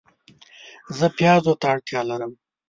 [0.97, 2.31] زه پیازو ته اړتیا لرم